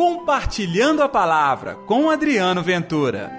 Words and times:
Compartilhando 0.00 1.02
a 1.02 1.10
Palavra 1.10 1.74
com 1.86 2.08
Adriano 2.08 2.62
Ventura. 2.62 3.30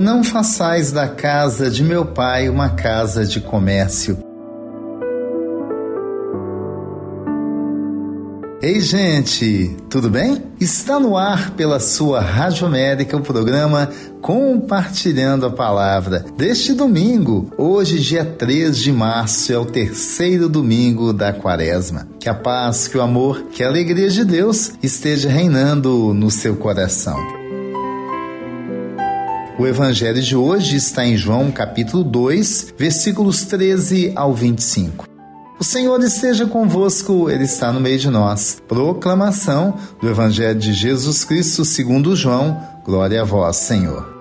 Não 0.00 0.24
façais 0.24 0.90
da 0.90 1.08
casa 1.08 1.70
de 1.70 1.84
meu 1.84 2.04
pai 2.04 2.48
uma 2.48 2.70
casa 2.70 3.24
de 3.24 3.40
comércio. 3.40 4.18
Ei, 8.62 8.80
gente, 8.80 9.76
tudo 9.90 10.08
bem? 10.08 10.42
Está 10.58 10.98
no 10.98 11.14
ar 11.14 11.50
pela 11.50 11.78
sua 11.78 12.22
Rádio 12.22 12.66
América 12.66 13.14
o 13.14 13.20
programa 13.20 13.90
Compartilhando 14.22 15.44
a 15.44 15.50
Palavra 15.50 16.24
deste 16.38 16.72
domingo. 16.72 17.52
Hoje, 17.58 18.00
dia 18.00 18.24
3 18.24 18.78
de 18.78 18.90
março, 18.90 19.52
é 19.52 19.58
o 19.58 19.66
terceiro 19.66 20.48
domingo 20.48 21.12
da 21.12 21.34
quaresma. 21.34 22.08
Que 22.18 22.30
a 22.30 22.34
paz, 22.34 22.88
que 22.88 22.96
o 22.96 23.02
amor, 23.02 23.42
que 23.52 23.62
a 23.62 23.68
alegria 23.68 24.08
de 24.08 24.24
Deus 24.24 24.72
esteja 24.82 25.28
reinando 25.28 26.14
no 26.14 26.30
seu 26.30 26.56
coração. 26.56 27.18
O 29.58 29.66
evangelho 29.66 30.22
de 30.22 30.34
hoje 30.34 30.76
está 30.76 31.04
em 31.04 31.14
João 31.14 31.50
capítulo 31.50 32.02
2, 32.02 32.74
versículos 32.78 33.44
13 33.44 34.12
ao 34.16 34.32
25. 34.32 35.05
Senhor 35.66 36.00
esteja 36.04 36.46
convosco, 36.46 37.28
Ele 37.28 37.42
está 37.42 37.72
no 37.72 37.80
meio 37.80 37.98
de 37.98 38.08
nós. 38.08 38.62
Proclamação 38.68 39.74
do 40.00 40.08
Evangelho 40.08 40.58
de 40.58 40.72
Jesus 40.72 41.24
Cristo 41.24 41.64
segundo 41.64 42.14
João. 42.14 42.62
Glória 42.84 43.20
a 43.20 43.24
vós, 43.24 43.56
Senhor. 43.56 44.14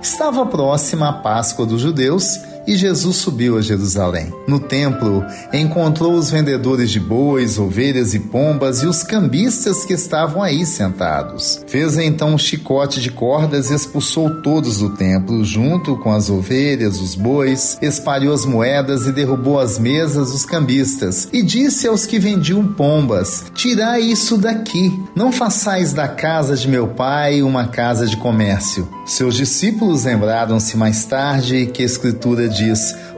Estava 0.00 0.46
próxima 0.46 1.10
a 1.10 1.12
Páscoa 1.12 1.66
dos 1.66 1.82
judeus 1.82 2.40
e 2.70 2.76
Jesus 2.76 3.16
subiu 3.16 3.58
a 3.58 3.60
Jerusalém. 3.60 4.32
No 4.46 4.60
templo, 4.60 5.24
encontrou 5.52 6.14
os 6.14 6.30
vendedores 6.30 6.92
de 6.92 7.00
bois, 7.00 7.58
ovelhas 7.58 8.14
e 8.14 8.20
pombas 8.20 8.84
e 8.84 8.86
os 8.86 9.02
cambistas 9.02 9.84
que 9.84 9.92
estavam 9.92 10.40
aí 10.40 10.64
sentados. 10.64 11.64
Fez 11.66 11.98
então 11.98 12.34
um 12.34 12.38
chicote 12.38 13.00
de 13.00 13.10
cordas 13.10 13.70
e 13.70 13.74
expulsou 13.74 14.40
todos 14.40 14.78
do 14.78 14.90
templo, 14.90 15.44
junto 15.44 15.96
com 15.96 16.12
as 16.12 16.30
ovelhas, 16.30 17.00
os 17.00 17.16
bois, 17.16 17.76
espalhou 17.82 18.32
as 18.32 18.46
moedas 18.46 19.04
e 19.04 19.10
derrubou 19.10 19.58
as 19.58 19.76
mesas 19.76 20.30
dos 20.30 20.46
cambistas. 20.46 21.28
E 21.32 21.42
disse 21.42 21.88
aos 21.88 22.06
que 22.06 22.20
vendiam 22.20 22.64
pombas: 22.64 23.46
Tirai 23.52 24.02
isso 24.02 24.38
daqui, 24.38 24.96
não 25.16 25.32
façais 25.32 25.92
da 25.92 26.06
casa 26.06 26.54
de 26.54 26.68
meu 26.68 26.86
pai 26.86 27.42
uma 27.42 27.66
casa 27.66 28.06
de 28.06 28.16
comércio. 28.16 28.88
Seus 29.04 29.34
discípulos 29.34 30.04
lembraram-se 30.04 30.76
mais 30.76 31.04
tarde 31.04 31.66
que 31.66 31.82
a 31.82 31.86
Escritura 31.86 32.48
diz: 32.48 32.59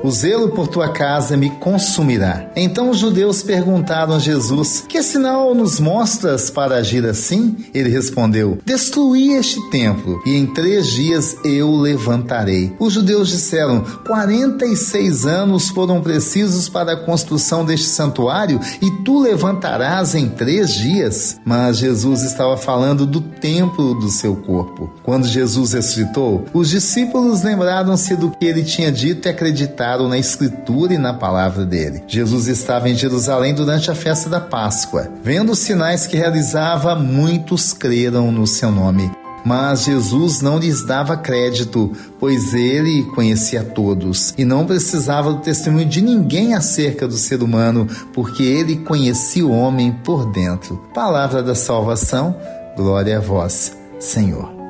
O 0.03 0.11
zelo 0.11 0.49
por 0.51 0.67
tua 0.67 0.89
casa 0.89 1.37
me 1.37 1.49
consumirá. 1.49 2.51
Então 2.57 2.91
os 2.91 2.99
judeus 2.99 3.43
perguntaram 3.43 4.15
a 4.15 4.19
Jesus: 4.19 4.85
Que 4.89 5.03
sinal 5.03 5.55
nos 5.55 5.79
mostras 5.79 6.51
para 6.51 6.77
agir 6.77 7.07
assim? 7.07 7.57
Ele 7.73 7.89
respondeu: 7.89 8.59
Destruí 8.65 9.35
este 9.35 9.61
templo 9.71 10.21
e 10.27 10.37
em 10.37 10.47
três 10.47 10.89
dias 10.89 11.37
eu 11.45 11.69
o 11.69 11.81
levantarei. 11.81 12.75
Os 12.79 12.93
judeus 12.93 13.29
disseram: 13.29 13.85
46 14.07 15.27
anos 15.27 15.69
foram 15.69 16.01
precisos 16.01 16.69
para 16.69 16.93
a 16.93 16.97
construção 17.05 17.65
deste 17.65 17.87
santuário 17.87 18.61
e 18.81 18.91
tu 19.05 19.21
levantarás 19.21 20.15
em 20.15 20.29
três 20.29 20.75
dias? 20.75 21.41
Mas 21.45 21.79
Jesus 21.79 22.23
estava 22.23 22.57
falando 22.57 23.07
do 23.07 23.21
templo 23.21 23.95
do 23.95 24.11
seu 24.11 24.37
corpo. 24.37 24.93
Quando 25.03 25.27
Jesus 25.27 25.73
ressuscitou, 25.73 26.45
os 26.53 26.71
discípulos 26.71 27.43
lembraram-se 27.43 28.17
do 28.17 28.31
que 28.31 28.45
ele 28.45 28.65
tinha 28.65 28.91
dito 28.91 29.22
e 29.27 29.31
acreditaram 29.31 30.09
na 30.09 30.19
Escritura 30.19 30.95
e 30.95 30.99
na 30.99 31.15
palavra 31.15 31.65
dele. 31.65 32.03
Jesus 32.07 32.49
estava 32.49 32.89
em 32.89 32.95
Jerusalém 32.95 33.55
durante 33.55 33.91
a 33.91 33.95
festa 33.95 34.29
da 34.29 34.41
Páscoa. 34.41 35.09
Vendo 35.23 35.53
os 35.53 35.59
sinais 35.59 36.07
que 36.07 36.17
realizava, 36.17 36.95
muitos 36.95 37.73
creram 37.73 38.31
no 38.31 38.47
seu 38.47 38.71
nome. 38.71 39.11
Mas 39.45 39.85
Jesus 39.85 40.41
não 40.41 40.59
lhes 40.59 40.85
dava 40.85 41.17
crédito, 41.17 41.93
pois 42.19 42.55
ele 42.55 43.03
conhecia 43.15 43.63
todos 43.63 44.33
e 44.39 44.45
não 44.45 44.65
precisava 44.65 45.33
do 45.33 45.41
testemunho 45.41 45.87
de 45.87 46.01
ninguém 46.01 46.55
acerca 46.55 47.09
do 47.09 47.17
ser 47.17 47.43
humano, 47.43 47.89
porque 48.13 48.43
ele 48.43 48.77
conhecia 48.77 49.45
o 49.45 49.51
homem 49.51 49.93
por 50.05 50.31
dentro. 50.31 50.77
Palavra 50.95 51.43
da 51.43 51.55
salvação, 51.55 52.37
glória 52.77 53.19
a 53.19 53.21
vós, 53.21 53.77
Senhor. 53.99 54.62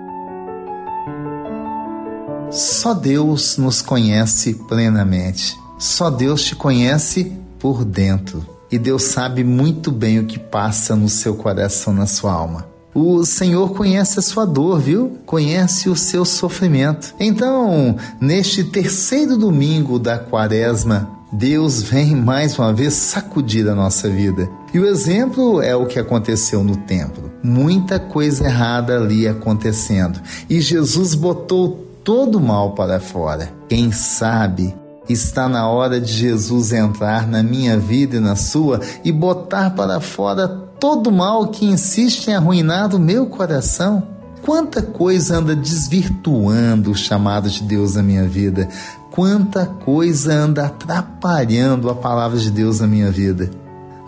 Só 2.53 2.93
Deus 2.93 3.57
nos 3.57 3.81
conhece 3.81 4.53
plenamente. 4.53 5.59
Só 5.79 6.11
Deus 6.11 6.43
te 6.43 6.55
conhece 6.55 7.33
por 7.59 7.83
dentro. 7.83 8.47
E 8.71 8.79
Deus 8.79 9.05
sabe 9.05 9.43
muito 9.43 9.91
bem 9.91 10.19
o 10.19 10.27
que 10.27 10.39
passa 10.39 10.95
no 10.95 11.09
seu 11.09 11.35
coração, 11.35 11.95
na 11.95 12.07
sua 12.07 12.31
alma. 12.31 12.67
O 12.95 13.25
Senhor 13.25 13.71
conhece 13.73 14.19
a 14.19 14.23
sua 14.23 14.45
dor, 14.45 14.79
viu? 14.81 15.17
Conhece 15.25 15.89
o 15.89 15.97
seu 15.97 16.27
sofrimento. 16.27 17.15
Então, 17.19 17.97
neste 18.21 18.65
terceiro 18.65 19.39
domingo 19.39 19.99
da 19.99 20.19
quaresma, 20.19 21.09
Deus 21.33 21.83
vem 21.83 22.15
mais 22.15 22.59
uma 22.59 22.71
vez 22.71 22.93
sacudir 22.93 23.67
a 23.67 23.75
nossa 23.75 24.11
vida. 24.11 24.47
E 24.75 24.79
o 24.79 24.87
exemplo 24.87 25.63
é 25.63 25.75
o 25.75 25.87
que 25.87 25.99
aconteceu 25.99 26.63
no 26.63 26.77
templo. 26.77 27.33
Muita 27.43 27.99
coisa 27.99 28.45
errada 28.45 28.99
ali 28.99 29.27
acontecendo. 29.27 30.21
E 30.51 30.61
Jesus 30.61 31.15
botou 31.15 31.92
todo 32.05 32.41
mal 32.41 32.75
para 32.75 33.01
fora. 33.01 33.53
Quem 33.69 33.93
sabe 33.93 34.75
está 35.09 35.49
na 35.49 35.69
hora 35.69 36.01
de 36.01 36.13
Jesus 36.13 36.73
entrar 36.73 37.27
na 37.27 37.43
minha 37.43 37.79
vida 37.79 38.17
e 38.17 38.21
na 38.21 38.37
sua 38.37 38.81
e 39.05 39.11
botar 39.11 39.71
para 39.71 40.01
fora 40.01 40.49
todo 40.49 41.13
mal 41.13 41.49
que 41.49 41.65
insiste 41.65 42.29
em 42.29 42.35
arruinar 42.35 42.95
o 42.95 42.99
meu 42.99 43.27
coração. 43.27 44.03
Quanta 44.43 44.83
coisa 44.83 45.37
anda 45.37 45.55
desvirtuando 45.55 46.91
o 46.91 46.97
chamado 46.97 47.49
de 47.49 47.63
Deus 47.63 47.95
na 47.95 48.03
minha 48.03 48.27
vida. 48.27 48.69
Quanta 49.13 49.67
coisa 49.67 50.33
anda 50.33 50.67
atrapalhando 50.67 51.89
a 51.89 51.95
palavra 51.95 52.39
de 52.39 52.51
Deus 52.51 52.81
na 52.81 52.87
minha 52.87 53.11
vida. 53.11 53.51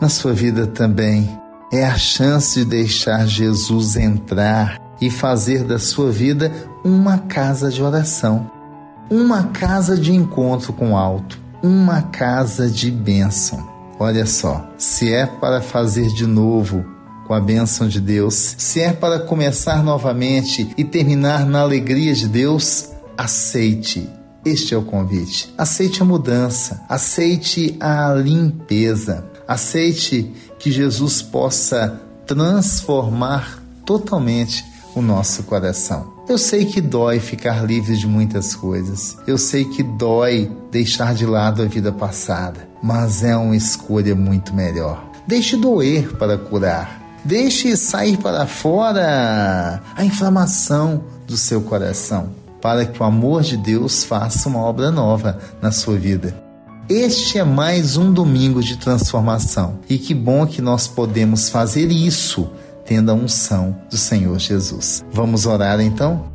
Na 0.01 0.09
sua 0.09 0.33
vida 0.33 0.67
também. 0.67 1.31
É 1.73 1.85
a 1.85 1.97
chance 1.97 2.61
de 2.61 2.65
deixar 2.65 3.27
Jesus 3.27 3.97
entrar 3.97 4.84
e 5.01 5.11
fazer 5.11 5.65
da 5.65 5.79
sua 5.79 6.11
vida 6.11 6.53
uma 6.85 7.19
casa 7.19 7.71
de 7.71 7.83
oração, 7.83 8.51
uma 9.11 9.45
casa 9.45 9.97
de 9.97 10.13
encontro 10.13 10.73
com 10.73 10.93
o 10.93 10.97
alto, 10.97 11.39
uma 11.63 12.03
casa 12.03 12.69
de 12.69 12.91
bênção. 12.91 13.69
Olha 13.99 14.27
só, 14.27 14.69
se 14.77 15.13
é 15.13 15.27
para 15.27 15.63
fazer 15.63 16.09
de 16.09 16.27
novo 16.27 16.85
com 17.27 17.33
a 17.33 17.41
bênção 17.41 17.89
de 17.89 18.01
Deus, 18.01 18.55
se 18.59 18.81
é 18.81 18.93
para 18.93 19.21
começar 19.21 19.83
novamente 19.83 20.71
e 20.77 20.85
terminar 20.85 21.47
na 21.47 21.61
alegria 21.61 22.13
de 22.13 22.29
Deus, 22.29 22.91
aceite. 23.17 24.09
Este 24.45 24.75
é 24.75 24.77
o 24.77 24.83
convite. 24.83 25.55
Aceite 25.57 26.03
a 26.03 26.05
mudança, 26.05 26.83
aceite 26.87 27.77
a 27.81 28.13
limpeza, 28.13 29.25
aceite 29.49 30.31
que 30.59 30.71
Jesus 30.71 31.23
possa 31.23 32.01
transformar 32.27 33.63
totalmente 33.87 34.65
o 34.95 35.03
nosso 35.03 35.43
coração. 35.45 36.13
Eu 36.29 36.39
sei 36.39 36.65
que 36.65 36.81
dói 36.81 37.21
ficar 37.21 37.65
livre 37.65 37.97
de 37.97 38.07
muitas 38.07 38.55
coisas. 38.55 39.17
Eu 39.27 39.37
sei 39.37 39.65
que 39.65 39.83
dói 39.83 40.51
deixar 40.71 41.15
de 41.15 41.27
lado 41.27 41.63
a 41.63 41.67
vida 41.67 41.93
passada, 41.93 42.69
mas 42.83 43.23
é 43.23 43.37
uma 43.37 43.57
escolha 43.57 44.15
muito 44.15 44.55
melhor. 44.55 45.05
Deixe 45.27 45.57
doer 45.57 46.17
para 46.17 46.39
curar. 46.39 47.03
Deixe 47.25 47.77
sair 47.77 48.19
para 48.19 48.47
fora 48.47 49.83
a 49.97 50.05
inflamação 50.05 51.05
do 51.27 51.37
seu 51.37 51.63
coração, 51.63 52.31
para 52.61 52.85
que 52.85 53.03
o 53.03 53.05
amor 53.05 53.43
de 53.43 53.57
Deus 53.57 54.05
faça 54.05 54.49
uma 54.49 54.61
obra 54.61 54.91
nova 54.91 55.39
na 55.61 55.73
sua 55.73 55.97
vida. 55.97 56.45
Este 56.87 57.39
é 57.39 57.45
mais 57.45 57.97
um 57.97 58.13
domingo 58.13 58.63
de 58.63 58.77
transformação 58.77 59.79
e 59.89 59.97
que 59.97 60.13
bom 60.13 60.47
que 60.47 60.61
nós 60.61 60.87
podemos 60.87 61.49
fazer 61.49 61.91
isso 61.91 62.51
tendo 62.85 63.11
a 63.11 63.15
unção 63.15 63.77
do 63.91 63.97
Senhor 63.97 64.39
Jesus. 64.39 65.05
Vamos 65.13 65.47
orar 65.47 65.81
então? 65.81 66.34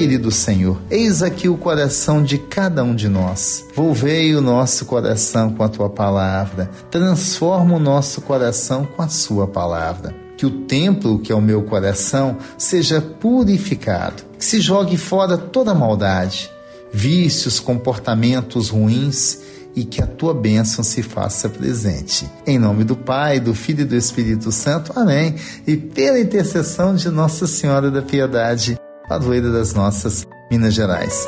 Querido 0.00 0.30
Senhor, 0.30 0.80
eis 0.90 1.22
aqui 1.22 1.46
o 1.46 1.58
coração 1.58 2.22
de 2.22 2.38
cada 2.38 2.82
um 2.82 2.94
de 2.94 3.06
nós. 3.06 3.66
Volvei 3.74 4.34
o 4.34 4.40
nosso 4.40 4.86
coração 4.86 5.52
com 5.52 5.62
a 5.62 5.68
tua 5.68 5.90
palavra. 5.90 6.70
Transforma 6.90 7.76
o 7.76 7.78
nosso 7.78 8.22
coração 8.22 8.86
com 8.86 9.02
a 9.02 9.08
sua 9.08 9.46
palavra. 9.46 10.14
Que 10.38 10.46
o 10.46 10.62
templo, 10.62 11.18
que 11.18 11.30
é 11.30 11.34
o 11.34 11.42
meu 11.42 11.64
coração, 11.64 12.38
seja 12.56 12.98
purificado. 12.98 14.22
Que 14.38 14.44
se 14.46 14.58
jogue 14.58 14.96
fora 14.96 15.36
toda 15.36 15.74
maldade, 15.74 16.50
vícios, 16.90 17.60
comportamentos 17.60 18.70
ruins 18.70 19.40
e 19.76 19.84
que 19.84 20.02
a 20.02 20.06
tua 20.06 20.32
bênção 20.32 20.82
se 20.82 21.02
faça 21.02 21.46
presente. 21.46 22.26
Em 22.46 22.58
nome 22.58 22.84
do 22.84 22.96
Pai, 22.96 23.38
do 23.38 23.54
Filho 23.54 23.82
e 23.82 23.84
do 23.84 23.94
Espírito 23.94 24.50
Santo. 24.50 24.98
Amém. 24.98 25.34
E 25.66 25.76
pela 25.76 26.18
intercessão 26.18 26.94
de 26.94 27.10
Nossa 27.10 27.46
Senhora 27.46 27.90
da 27.90 28.00
Piedade, 28.00 28.80
padroeira 29.10 29.50
das 29.50 29.74
nossas 29.74 30.24
Minas 30.48 30.72
Gerais. 30.72 31.26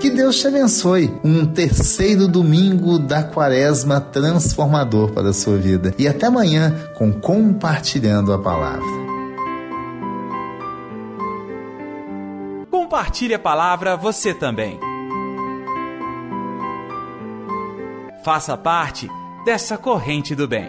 Que 0.00 0.10
Deus 0.10 0.40
te 0.40 0.48
abençoe. 0.48 1.16
Um 1.22 1.46
terceiro 1.46 2.26
domingo 2.26 2.98
da 2.98 3.22
quaresma 3.22 4.00
transformador 4.00 5.12
para 5.12 5.28
a 5.28 5.32
sua 5.32 5.58
vida. 5.58 5.94
E 5.96 6.08
até 6.08 6.26
amanhã 6.26 6.74
com 6.98 7.12
Compartilhando 7.12 8.32
a 8.32 8.38
Palavra. 8.38 8.82
Compartilhe 12.68 13.34
a 13.34 13.38
palavra 13.38 13.96
você 13.96 14.34
também. 14.34 14.80
Faça 18.24 18.56
parte 18.56 19.08
dessa 19.44 19.78
corrente 19.78 20.34
do 20.34 20.48
bem. 20.48 20.68